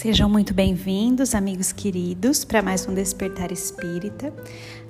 Sejam 0.00 0.30
muito 0.30 0.54
bem-vindos, 0.54 1.34
amigos 1.34 1.72
queridos, 1.72 2.44
para 2.44 2.62
mais 2.62 2.86
um 2.86 2.94
Despertar 2.94 3.50
Espírita. 3.50 4.32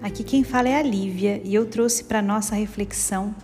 Aqui 0.03 0.23
quem 0.23 0.45
fala 0.45 0.69
é 0.69 0.77
a 0.77 0.83
Lívia 0.83 1.41
e 1.43 1.55
eu 1.55 1.65
trouxe 1.65 2.05
para 2.05 2.21
nossa 2.21 2.55
reflexão 2.55 3.35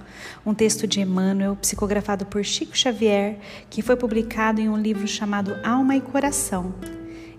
um 0.45 0.53
texto 0.53 0.87
de 0.87 1.01
Emmanuel, 1.01 1.57
psicografado 1.57 2.27
por 2.27 2.45
Chico 2.45 2.77
Xavier, 2.77 3.39
que 3.71 3.81
foi 3.81 3.97
publicado 3.97 4.61
em 4.61 4.69
um 4.69 4.77
livro 4.77 5.09
chamado 5.09 5.57
Alma 5.65 5.97
e 5.97 6.03
Coração. 6.03 6.75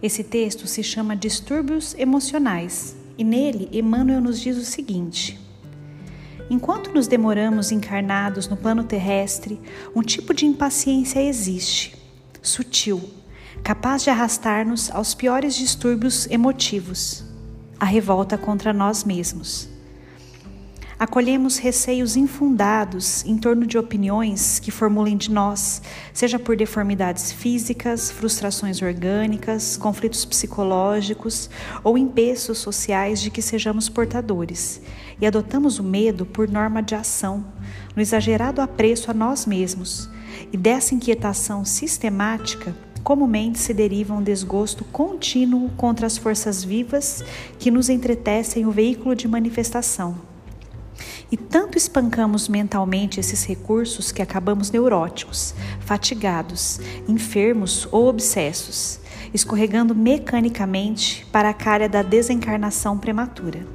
Esse 0.02 0.23
texto 0.23 0.66
se 0.66 0.82
chama 0.82 1.16
Distúrbios 1.16 1.94
Emocionais 1.96 2.98
e 3.20 3.23
nele 3.23 3.70
Emmanuel 3.71 4.21
nos 4.21 4.41
diz 4.41 4.57
o 4.57 4.66
seguinte. 4.66 5.40
Enquanto 6.49 6.91
nos 6.91 7.05
demoramos 7.05 7.71
encarnados 7.71 8.48
no 8.48 8.57
plano 8.57 8.85
terrestre, 8.85 9.62
um 9.96 10.02
tipo 10.02 10.34
de 10.34 10.48
impaciência 10.48 11.21
existe, 11.21 11.96
sutil, 12.41 13.07
capaz 13.64 14.04
de 14.04 14.09
arrastar-nos 14.09 14.91
aos 14.91 15.14
piores 15.14 15.55
distúrbios 15.55 16.27
emotivos, 16.30 17.23
a 17.80 17.86
revolta 17.86 18.38
contra 18.38 18.72
nós 18.72 19.04
mesmos. 19.04 19.70
Acolhemos 20.98 21.58
receios 21.58 22.16
infundados 22.16 23.26
em 23.26 23.38
torno 23.38 23.68
de 23.68 23.77
opiniões 23.77 24.60
que 24.60 24.72
formulem 24.72 25.18
de 25.18 25.29
nós, 25.29 25.82
seja 26.13 26.40
por 26.40 26.55
deformidades 26.55 27.34
físicas, 27.34 28.10
frustrações 28.10 28.82
orgânicas, 28.82 29.76
conflitos 29.76 30.24
psicológicos 30.24 31.49
ou 31.84 31.98
empeços 31.98 32.60
sociais 32.60 33.20
de 33.20 33.29
que 33.29 33.41
sejamos 33.41 33.90
portadores, 33.90 34.82
e 35.20 35.27
adotamos 35.27 35.79
o 35.79 35.84
medo 35.84 36.26
por 36.26 36.48
norma 36.48 36.82
de 36.82 36.96
ação, 36.96 37.46
no 37.94 38.01
exagerado 38.01 38.62
apreço 38.62 39.12
a 39.12 39.13
nós 39.13 39.46
mesmos, 39.46 40.10
e 40.54 40.55
dessa 40.55 40.96
inquietação 40.96 41.66
sistemática 41.66 42.74
comumente 43.05 43.59
se 43.59 43.73
deriva 43.73 44.13
um 44.13 44.21
desgosto 44.21 44.84
contínuo 44.84 45.70
contra 45.77 46.05
as 46.05 46.17
forças 46.17 46.63
vivas 46.63 47.23
que 47.57 47.71
nos 47.71 47.87
entretecem 47.87 48.65
o 48.65 48.71
veículo 48.71 49.15
de 49.15 49.27
manifestação 49.27 50.35
e 51.31 51.37
tanto 51.37 51.77
espancamos 51.77 52.48
mentalmente 52.48 53.20
esses 53.20 53.43
recursos 53.45 54.11
que 54.11 54.21
acabamos 54.21 54.71
neuróticos, 54.71 55.53
fatigados, 55.81 56.79
enfermos 57.07 57.87
ou 57.91 58.07
obsessos, 58.07 58.99
escorregando 59.33 59.95
mecanicamente 59.95 61.26
para 61.31 61.49
a 61.49 61.53
cara 61.53 61.89
da 61.89 62.01
desencarnação 62.01 62.98
prematura. 62.98 63.65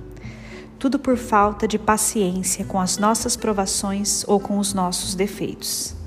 Tudo 0.78 0.98
por 0.98 1.16
falta 1.16 1.68
de 1.68 1.78
paciência 1.78 2.64
com 2.64 2.80
as 2.80 2.96
nossas 2.96 3.36
provações 3.36 4.24
ou 4.26 4.40
com 4.40 4.58
os 4.58 4.72
nossos 4.72 5.14
defeitos. 5.14 5.99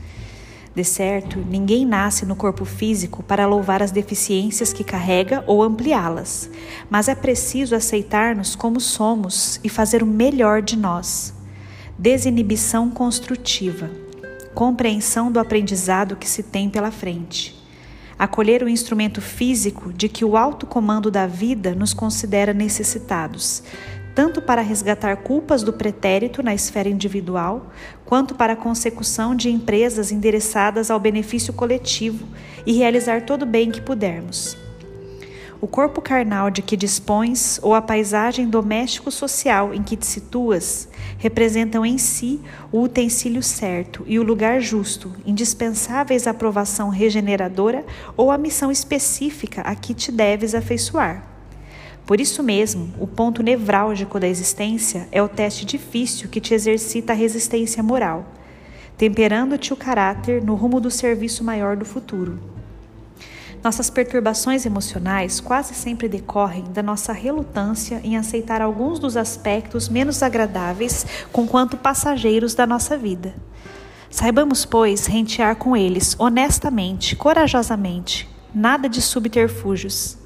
De 0.75 0.83
certo, 0.83 1.38
ninguém 1.38 1.85
nasce 1.85 2.25
no 2.25 2.35
corpo 2.35 2.66
físico 2.66 3.21
para 3.21 3.45
louvar 3.45 3.83
as 3.83 3.91
deficiências 3.91 4.73
que 4.73 4.83
carrega 4.83 5.43
ou 5.45 5.61
ampliá-las, 5.61 6.49
mas 6.89 7.07
é 7.07 7.13
preciso 7.13 7.75
aceitar-nos 7.75 8.55
como 8.55 8.79
somos 8.79 9.59
e 9.63 9.69
fazer 9.69 10.01
o 10.01 10.07
melhor 10.07 10.63
de 10.63 10.75
nós. 10.75 11.31
Desinibição 11.97 12.89
construtiva, 12.89 13.91
compreensão 14.55 15.31
do 15.31 15.39
aprendizado 15.39 16.16
que 16.16 16.27
se 16.27 16.41
tem 16.41 16.67
pela 16.71 16.89
frente. 16.89 17.55
Acolher 18.17 18.63
o 18.63 18.69
instrumento 18.69 19.22
físico 19.22 19.94
de 19.94 20.09
que 20.09 20.25
o 20.25 20.35
alto 20.35 20.66
comando 20.66 21.12
da 21.12 21.28
vida 21.28 21.75
nos 21.75 21.94
considera 21.94 22.51
necessitados, 22.51 23.62
tanto 24.16 24.41
para 24.41 24.62
resgatar 24.62 25.18
culpas 25.18 25.63
do 25.63 25.74
pretérito 25.74 26.44
na 26.44 26.53
esfera 26.53 26.90
individual, 26.90 27.72
quanto 28.06 28.35
para 28.35 28.53
a 28.53 28.57
consecução 28.57 29.35
de 29.35 29.50
empresas 29.50 30.12
endereçadas 30.12 30.91
ao 30.91 31.00
benefício 31.00 31.53
coletivo 31.53 32.28
e 32.66 32.74
realizar 32.74 33.25
todo 33.25 33.44
o 33.44 33.47
bem 33.47 33.72
que 33.72 33.81
pudermos. 33.81 34.57
O 35.63 35.68
corpo 35.68 36.01
carnal 36.01 36.51
de 36.51 36.62
que 36.62 36.75
dispões 36.75 37.57
ou 37.63 37.74
a 37.74 37.81
paisagem 37.81 38.50
doméstico-social 38.50 39.74
em 39.74 39.81
que 39.81 39.96
te 39.96 40.06
situas 40.06 40.90
representam 41.18 41.85
em 41.85 41.97
si 41.97 42.41
o 42.69 42.81
utensílio 42.81 43.41
certo 43.41 44.03
e 44.06 44.19
o 44.19 44.24
lugar 44.24 44.59
justo, 44.59 45.16
indispensáveis 45.25 46.28
à 46.28 46.31
aprovação 46.31 46.90
regeneradora 46.90 47.85
ou 48.18 48.30
à 48.30 48.38
missão 48.38 48.69
específica 48.69 49.62
a 49.62 49.74
que 49.74 49.94
te 49.94 50.12
deves 50.12 50.53
afeiçoar. 50.53 51.32
Por 52.06 52.19
isso 52.19 52.44
mesmo, 52.44 52.94
o 53.00 53.08
ponto 53.08 53.41
nevrálgico 53.41 54.19
da 54.19 54.28
existência 54.28 55.08
é 55.12 55.22
o 55.22 55.30
teste 55.30 55.66
difícil 55.66 56.28
que 56.28 56.41
te 56.41 56.53
exercita 56.53 57.14
a 57.14 57.16
resistência 57.16 57.81
moral, 57.81 58.25
temperando-te 58.97 59.72
o 59.72 59.78
caráter 59.78 60.44
no 60.44 60.56
rumo 60.56 60.81
do 60.81 60.92
serviço 60.92 61.44
maior 61.44 61.78
do 61.78 61.86
futuro. 61.86 62.38
Nossas 63.63 63.90
perturbações 63.90 64.66
emocionais 64.66 65.40
quase 65.40 65.74
sempre 65.74 66.09
decorrem 66.09 66.66
da 66.74 66.84
nossa 66.84 67.13
relutância 67.13 68.02
em 68.03 68.18
aceitar 68.18 68.62
alguns 68.62 69.00
dos 69.00 69.16
aspectos 69.16 69.88
menos 69.88 70.22
agradáveis 70.22 71.06
conquanto 71.31 71.78
passageiros 71.78 72.53
da 72.53 72.68
nossa 72.68 72.97
vida. 72.97 73.34
Saibamos, 74.09 74.66
pois, 74.66 75.06
rentear 75.06 75.56
com 75.56 75.78
eles 75.78 76.13
honestamente, 76.19 77.16
corajosamente, 77.16 78.30
nada 78.53 78.90
de 78.90 79.02
subterfúgios. 79.02 80.18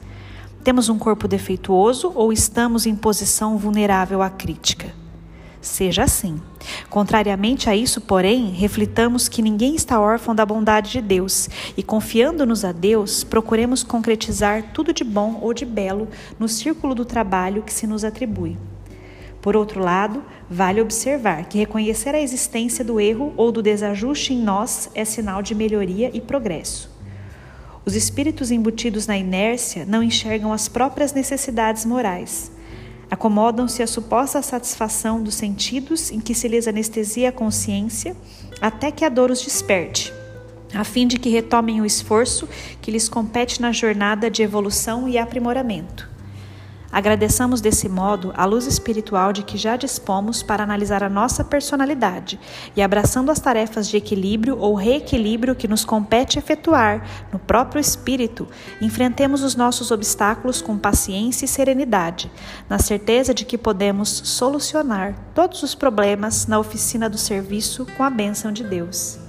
Temos 0.68 0.90
um 0.90 0.98
corpo 1.00 1.30
defeituoso 1.30 2.12
ou 2.14 2.34
estamos 2.34 2.86
em 2.86 2.94
posição 2.94 3.58
vulnerável 3.58 4.22
à 4.22 4.30
crítica? 4.30 4.94
Seja 5.62 6.04
assim. 6.04 6.42
Contrariamente 6.90 7.70
a 7.70 7.76
isso, 7.78 8.02
porém, 8.02 8.50
reflitamos 8.50 9.30
que 9.30 9.42
ninguém 9.42 9.76
está 9.76 9.98
órfão 9.98 10.36
da 10.36 10.46
bondade 10.46 10.92
de 10.92 11.00
Deus 11.00 11.50
e, 11.78 11.82
confiando-nos 11.82 12.66
a 12.66 12.74
Deus, 12.74 13.24
procuremos 13.24 13.82
concretizar 13.82 14.74
tudo 14.74 14.92
de 14.92 15.06
bom 15.06 15.40
ou 15.42 15.54
de 15.54 15.64
belo 15.64 16.10
no 16.38 16.50
círculo 16.50 16.94
do 16.94 17.06
trabalho 17.06 17.64
que 17.64 17.72
se 17.72 17.88
nos 17.88 18.04
atribui. 18.04 18.58
Por 19.42 19.56
outro 19.56 19.80
lado, 19.80 20.22
vale 20.50 20.82
observar 20.82 21.46
que 21.46 21.58
reconhecer 21.58 22.14
a 22.14 22.20
existência 22.20 22.84
do 22.84 23.00
erro 23.00 23.34
ou 23.38 23.54
do 23.54 23.62
desajuste 23.62 24.34
em 24.34 24.42
nós 24.42 24.90
é 24.94 25.06
sinal 25.06 25.42
de 25.42 25.56
melhoria 25.56 26.12
e 26.14 26.20
progresso. 26.20 26.97
Os 27.88 27.96
espíritos 27.96 28.52
embutidos 28.52 29.08
na 29.08 29.18
inércia 29.18 29.86
não 29.86 30.04
enxergam 30.04 30.52
as 30.52 30.68
próprias 30.68 31.14
necessidades 31.14 31.86
morais. 31.86 32.52
Acomodam-se 33.10 33.82
à 33.82 33.88
suposta 33.88 34.42
satisfação 34.42 35.24
dos 35.24 35.36
sentidos 35.36 36.12
em 36.12 36.20
que 36.20 36.36
se 36.36 36.50
lhes 36.50 36.68
anestesia 36.68 37.30
a 37.30 37.32
consciência 37.32 38.14
até 38.60 38.92
que 38.92 39.06
a 39.06 39.10
dor 39.10 39.32
os 39.32 39.42
desperte, 39.42 40.14
a 40.74 40.84
fim 40.84 41.08
de 41.08 41.18
que 41.18 41.30
retomem 41.30 41.80
o 41.80 41.86
esforço 41.86 42.50
que 42.82 42.92
lhes 42.92 43.08
compete 43.08 43.62
na 43.62 43.72
jornada 43.72 44.30
de 44.30 44.44
evolução 44.44 45.08
e 45.08 45.18
aprimoramento. 45.18 46.07
Agradeçamos 46.92 47.60
desse 47.60 47.90
modo 47.90 48.34
a 48.36 48.46
luz 48.46 48.66
espiritual 48.66 49.34
de 49.34 49.44
que 49.44 49.58
já 49.58 49.76
dispomos 49.76 50.42
para 50.42 50.64
analisar 50.64 51.04
a 51.04 51.10
nossa 51.10 51.44
personalidade 51.44 52.40
e, 52.76 52.82
abraçando 52.82 53.30
as 53.30 53.40
tarefas 53.40 53.90
de 53.90 53.98
equilíbrio 53.98 54.58
ou 54.58 54.74
reequilíbrio 54.74 55.56
que 55.56 55.68
nos 55.68 55.84
compete 55.84 56.40
efetuar 56.40 57.06
no 57.32 57.38
próprio 57.38 57.80
espírito, 57.80 58.48
enfrentemos 58.82 59.44
os 59.44 59.56
nossos 59.56 59.92
obstáculos 59.92 60.62
com 60.62 60.78
paciência 60.78 61.46
e 61.46 61.48
serenidade, 61.48 62.32
na 62.70 62.80
certeza 62.80 63.34
de 63.34 63.44
que 63.44 63.58
podemos 63.58 64.10
solucionar 64.10 65.14
todos 65.36 65.64
os 65.64 65.76
problemas 65.76 66.48
na 66.48 66.58
oficina 66.58 67.10
do 67.10 67.18
serviço 67.18 67.86
com 67.98 68.04
a 68.04 68.10
bênção 68.10 68.52
de 68.52 68.64
Deus. 68.64 69.27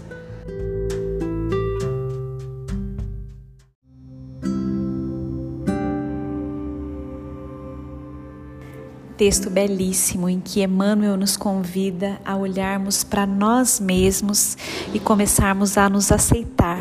Texto 9.18 9.50
belíssimo 9.50 10.28
em 10.28 10.38
que 10.38 10.62
Emmanuel 10.62 11.16
nos 11.16 11.36
convida 11.36 12.20
a 12.24 12.36
olharmos 12.36 13.02
para 13.02 13.26
nós 13.26 13.80
mesmos 13.80 14.56
e 14.94 15.00
começarmos 15.00 15.76
a 15.76 15.90
nos 15.90 16.12
aceitar, 16.12 16.78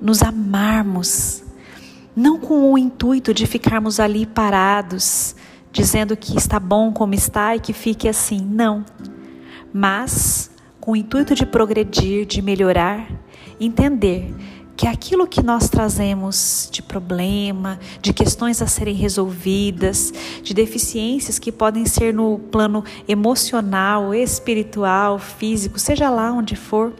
nos 0.00 0.22
amarmos, 0.22 1.44
não 2.16 2.40
com 2.40 2.72
o 2.72 2.78
intuito 2.78 3.34
de 3.34 3.46
ficarmos 3.46 4.00
ali 4.00 4.24
parados, 4.24 5.36
dizendo 5.70 6.16
que 6.16 6.38
está 6.38 6.58
bom 6.58 6.90
como 6.90 7.12
está 7.12 7.54
e 7.54 7.60
que 7.60 7.74
fique 7.74 8.08
assim, 8.08 8.40
não, 8.40 8.82
mas 9.70 10.50
com 10.80 10.92
o 10.92 10.96
intuito 10.96 11.34
de 11.34 11.44
progredir, 11.44 12.24
de 12.24 12.40
melhorar, 12.40 13.06
entender 13.60 14.34
que 14.78 14.86
aquilo 14.86 15.26
que 15.26 15.42
nós 15.42 15.68
trazemos 15.68 16.68
de 16.70 16.80
problema, 16.80 17.80
de 18.00 18.12
questões 18.12 18.62
a 18.62 18.66
serem 18.68 18.94
resolvidas, 18.94 20.12
de 20.40 20.54
deficiências 20.54 21.36
que 21.36 21.50
podem 21.50 21.84
ser 21.84 22.14
no 22.14 22.38
plano 22.38 22.84
emocional, 23.08 24.14
espiritual, 24.14 25.18
físico, 25.18 25.80
seja 25.80 26.08
lá 26.08 26.30
onde 26.30 26.54
for, 26.54 26.92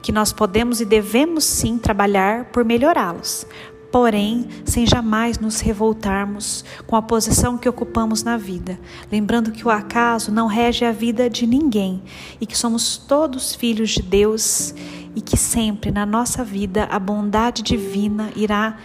que 0.00 0.10
nós 0.10 0.32
podemos 0.32 0.80
e 0.80 0.86
devemos 0.86 1.44
sim 1.44 1.76
trabalhar 1.76 2.46
por 2.46 2.64
melhorá-los, 2.64 3.46
porém 3.92 4.48
sem 4.64 4.86
jamais 4.86 5.38
nos 5.38 5.60
revoltarmos 5.60 6.64
com 6.86 6.96
a 6.96 7.02
posição 7.02 7.58
que 7.58 7.68
ocupamos 7.68 8.22
na 8.22 8.38
vida, 8.38 8.80
lembrando 9.12 9.52
que 9.52 9.66
o 9.66 9.70
acaso 9.70 10.32
não 10.32 10.46
rege 10.46 10.86
a 10.86 10.92
vida 10.92 11.28
de 11.28 11.46
ninguém 11.46 12.02
e 12.40 12.46
que 12.46 12.56
somos 12.56 12.96
todos 12.96 13.54
filhos 13.54 13.90
de 13.90 14.00
Deus 14.00 14.74
e 15.18 15.20
que 15.20 15.36
sempre 15.36 15.90
na 15.90 16.06
nossa 16.06 16.44
vida 16.44 16.84
a 16.84 16.98
bondade 17.00 17.60
divina 17.60 18.30
irá 18.36 18.78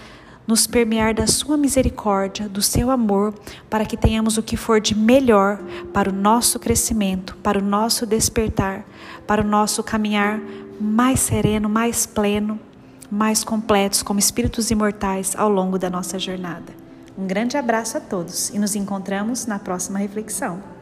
nos 0.47 0.65
permear 0.65 1.13
da 1.13 1.27
sua 1.27 1.55
misericórdia, 1.55 2.49
do 2.49 2.59
seu 2.59 2.89
amor, 2.89 3.35
para 3.69 3.85
que 3.85 3.95
tenhamos 3.95 4.35
o 4.35 4.41
que 4.41 4.57
for 4.57 4.81
de 4.81 4.95
melhor 4.95 5.59
para 5.93 6.09
o 6.09 6.13
nosso 6.13 6.57
crescimento, 6.57 7.37
para 7.43 7.59
o 7.59 7.61
nosso 7.61 8.07
despertar, 8.07 8.83
para 9.27 9.43
o 9.43 9.45
nosso 9.45 9.83
caminhar 9.83 10.41
mais 10.81 11.19
sereno, 11.19 11.69
mais 11.69 12.07
pleno 12.07 12.59
mais 13.11 13.43
completos 13.43 14.01
como 14.01 14.17
espíritos 14.17 14.71
imortais 14.71 15.35
ao 15.35 15.47
longo 15.47 15.77
da 15.77 15.87
nossa 15.87 16.17
jornada. 16.17 16.73
Um 17.15 17.27
grande 17.27 17.55
abraço 17.55 17.95
a 17.95 18.01
todos 18.01 18.49
e 18.49 18.57
nos 18.57 18.75
encontramos 18.75 19.45
na 19.45 19.59
próxima 19.59 19.99
reflexão. 19.99 20.72